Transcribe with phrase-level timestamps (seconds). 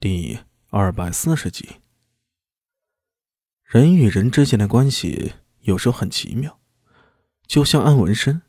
[0.00, 1.68] 第二百四十集，
[3.64, 5.32] 人与人之间的关系
[5.62, 6.60] 有时候很奇妙，
[7.48, 8.42] 就像安文生，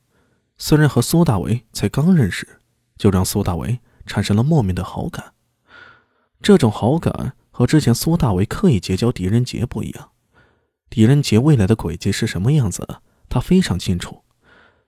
[0.60, 2.62] 虽然和苏大为才刚认识，
[2.98, 5.34] 就让苏大为产生了莫名的好感。
[6.40, 10.12] 这种好感和之前苏大为刻意结交狄仁杰不一样，
[10.88, 14.24] 狄仁杰未来的轨迹是什么样子，他非常清楚。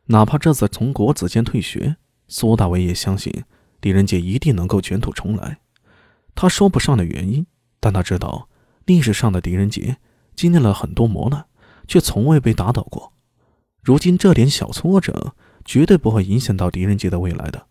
[0.05, 1.97] 哪怕这次从国子监退学，
[2.27, 3.45] 苏大为也相信
[3.79, 5.59] 狄仁杰一定能够卷土重来。
[6.35, 7.45] 他说不上的原因，
[7.79, 8.49] 但他知道
[8.85, 9.97] 历史上的狄仁杰
[10.35, 11.45] 经历了很多磨难，
[11.87, 13.13] 却从未被打倒过。
[13.81, 17.67] 如今这点小挫折绝对不会影响到狄仁杰的未来的，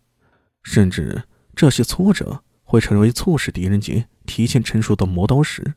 [0.63, 1.23] 甚至
[1.55, 5.75] 这些挫折会成为促使狄仁杰提前成熟的磨刀石。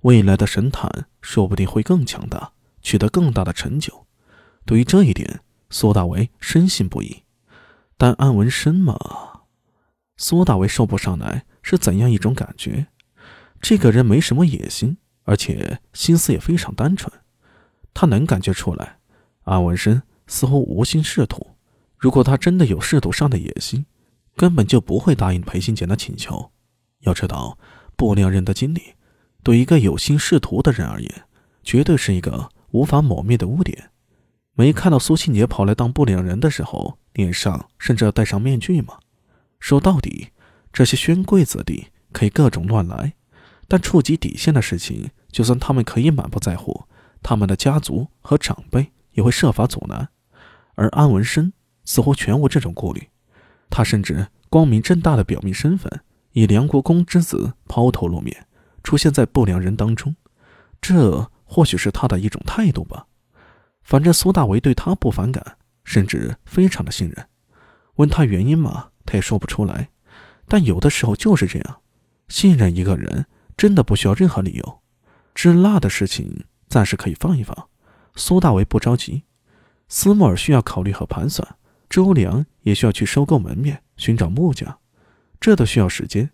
[0.00, 4.06] 未来的神坛说不定会更强大，取得更大的成就。
[4.64, 5.40] 对于这一点，
[5.70, 7.22] 苏大为深信不疑。
[7.96, 8.96] 但安文生嘛，
[10.16, 11.46] 苏大为说不上来。
[11.62, 12.86] 是怎样一种感觉？
[13.60, 17.12] 这个人没什么野心，而且心思也非常单纯。
[17.94, 18.98] 他能感觉出来，
[19.44, 21.46] 安文生似乎无心仕途。
[21.96, 23.86] 如果他真的有仕途上的野心，
[24.34, 26.50] 根本就不会答应裴新杰的请求。
[27.02, 27.56] 要知道，
[27.96, 28.94] 不良人的经历，
[29.44, 31.22] 对一个有心仕途的人而言，
[31.62, 33.90] 绝对是一个无法抹灭的污点。
[34.54, 38.98] 没看到苏庆杰跑来当不良人的时候，脸上甚至要戴上面具吗？
[39.60, 40.31] 说到底。
[40.72, 43.14] 这些宣贵子弟可以各种乱来，
[43.68, 46.84] 但触及底线的事情，就算他们可以满不在乎，
[47.22, 50.08] 他们的家族和长辈也会设法阻拦。
[50.74, 51.52] 而安文生
[51.84, 53.08] 似乎全无这种顾虑，
[53.68, 56.00] 他甚至光明正大的表明身份，
[56.32, 58.46] 以梁国公之子抛头露面，
[58.82, 60.16] 出现在不良人当中。
[60.80, 63.06] 这或许是他的一种态度吧。
[63.82, 67.28] 反正苏大为对他不反感，甚至非常的信任。
[67.96, 69.90] 问他原因嘛，他也说不出来。
[70.48, 71.80] 但有的时候就是这样，
[72.28, 73.26] 信任一个人
[73.56, 74.80] 真的不需要任何理由。
[75.34, 77.68] 制蜡的事情暂时可以放一放，
[78.16, 79.22] 苏大为不着急。
[79.88, 81.56] 斯莫尔需要考虑和盘算，
[81.88, 84.78] 周良也需要去收购门面，寻找木匠，
[85.40, 86.30] 这都需要时间。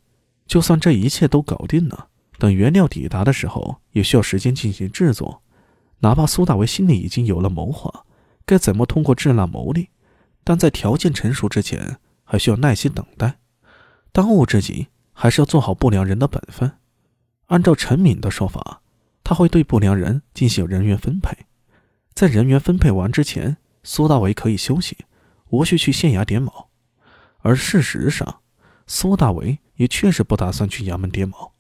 [0.47, 2.09] 就算这一切都搞定了，
[2.39, 5.43] 等原料抵达的时候，也需要时间进行制作。
[6.01, 8.05] 哪怕苏大为心里已经有了谋划，
[8.47, 9.89] 该怎么通过制蜡牟利，
[10.45, 13.39] 但在条件成熟之前，还需要耐心等待。
[14.19, 16.73] 当务之急还是要做好不良人的本分。
[17.47, 18.83] 按照陈敏的说法，
[19.23, 21.47] 他会对不良人进行人员分配。
[22.15, 24.99] 在人员分配完之前，苏大为可以休息，
[25.51, 26.69] 无需去县衙点卯。
[27.43, 28.41] 而事实上，
[28.89, 31.53] 苏大为也确实不打算去衙门点卯。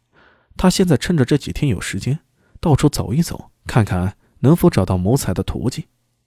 [0.57, 2.19] 他现在趁着这几天有时间，
[2.59, 5.85] 到处走一走，看看能否找到谋财的途径。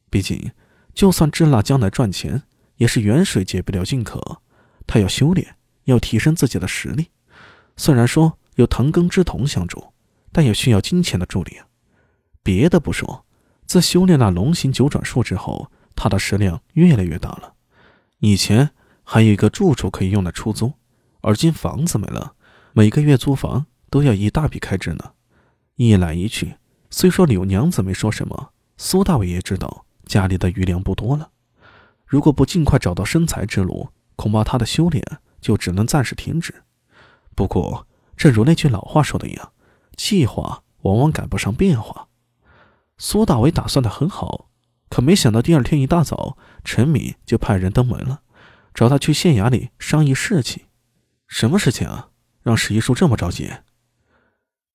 [0.10, 0.54] 毕竟，
[0.94, 2.44] 就算支那将来赚钱，
[2.78, 4.42] 也是远水解不了近渴。
[4.88, 5.58] 他要修炼。
[5.86, 7.10] 要提升自己的实力，
[7.76, 9.94] 虽然说有藤根之瞳相助，
[10.32, 11.68] 但也需要金钱的助力啊。
[12.44, 13.26] 别的不说，
[13.66, 17.54] 自修炼那龙形九转术之后，他的食量越来越大了。
[18.20, 18.72] 以前
[19.04, 20.74] 还有一个住处可以用来出租，
[21.22, 22.34] 而今房子没了，
[22.74, 25.14] 每个月租房都要一大笔开支呢。
[25.76, 26.56] 一来一去，
[26.90, 31.32] 虽说柳娘子没说什么，苏大伟也知道家里的余粮不多了。
[32.06, 35.04] 如果不尽快找到生财之路，恐怕他的修炼。
[35.42, 36.64] 就只能暂时停止。
[37.36, 39.52] 不过，正如那句老话说的一样，
[39.98, 42.08] 计划往往赶不上变化。
[42.98, 44.50] 苏大伟打算的很好，
[44.90, 48.22] 可没想到第二天一大早，陈敏就派人登门了，
[48.74, 50.66] 找他去县衙里商议事情。
[51.28, 52.10] 什么事情啊？
[52.44, 53.52] 让史一叔这么着急？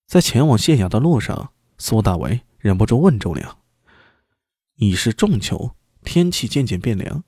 [0.06, 3.58] 在前往县衙的路上，苏大伟忍不住问周良
[4.76, 7.22] ：“已是仲秋，天气渐渐变凉，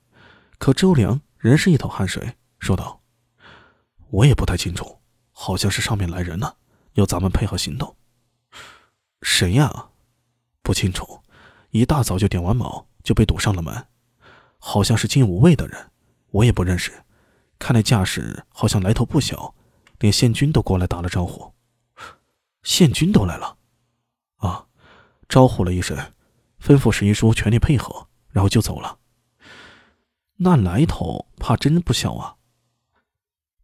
[0.57, 2.98] 可周良仍是一头汗水，说道。”
[4.09, 4.99] 我也不太清楚，
[5.31, 6.57] 好像是上面来人了，
[6.93, 7.95] 要咱们配合行动。
[9.21, 9.89] 谁呀？
[10.61, 11.21] 不清楚。
[11.71, 13.87] 一大早就点完卯，就被堵上了门。
[14.57, 15.91] 好像是金无畏的人，
[16.31, 16.91] 我也不认识。
[17.59, 19.53] 看那架势，好像来头不小，
[19.99, 21.53] 连县军都过来打了招呼。
[22.63, 23.57] 县军都来了？
[24.37, 24.65] 啊，
[25.27, 25.95] 招呼了一声，
[26.59, 28.97] 吩咐史一书全力配合，然后就走了。
[30.37, 32.37] 那来头怕真不小啊。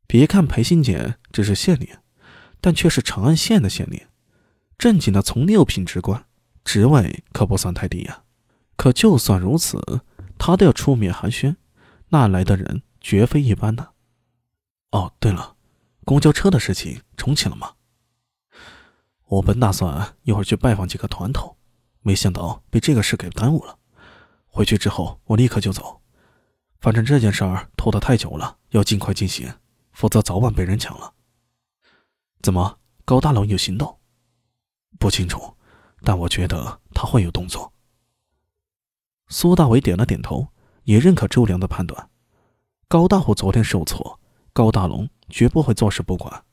[0.07, 1.89] 别看裴新简只是县令，
[2.61, 4.01] 但却是长安县的县令，
[4.77, 6.25] 正经的从六品职官，
[6.63, 8.23] 职位可不算太低呀。
[8.75, 10.01] 可就算如此，
[10.37, 11.55] 他都要出面寒暄，
[12.09, 13.93] 那来的人绝非一般的。
[14.91, 15.55] 哦，对了，
[16.03, 17.73] 公交车的事情重启了吗？
[19.27, 21.57] 我本打算一会儿去拜访几个团头，
[22.01, 23.79] 没想到被这个事给耽误了。
[24.45, 26.01] 回去之后我立刻就走，
[26.79, 27.43] 反正这件事
[27.75, 29.51] 拖得太久了，要尽快进行。
[29.95, 31.13] 否则早晚被人抢了。
[32.41, 33.97] 怎么，高大龙有行动？
[34.99, 35.55] 不清楚，
[36.01, 37.73] 但我觉得他会有动作。
[39.29, 40.49] 苏大伟点了点头，
[40.83, 42.09] 也认可周良的判断。
[42.87, 44.19] 高大虎昨天受挫，
[44.53, 46.43] 高大龙绝不会坐视不管，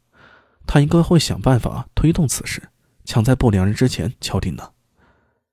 [0.67, 2.71] 他应该会想办法推动此事，
[3.05, 4.73] 抢在不良人之前敲定的。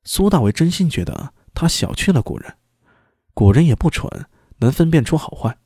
[0.03, 2.57] 苏大伟真心觉得他小觑了古人，
[3.33, 4.27] 古人也不蠢，
[4.59, 5.57] 能分辨出好坏。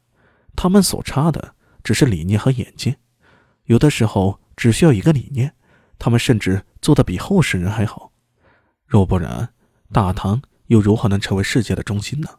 [0.56, 2.98] 他们所差的只是理念和眼界，
[3.66, 5.54] 有的时候只需要一个理念，
[6.00, 8.12] 他们甚至做的比后世人还好。
[8.86, 9.54] 若不然，
[9.92, 12.30] 大唐又如何能成为世界的中心呢？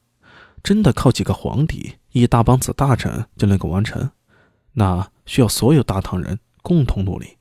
[0.63, 4.11] 真的靠几个皇帝、一大帮子大臣就能够完成？
[4.73, 7.37] 那需要所有大唐人共同努力。